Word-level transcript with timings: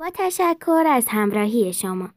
با 0.00 0.10
تشکر 0.14 0.84
از 0.86 1.04
همراهی 1.08 1.72
شما. 1.72 2.10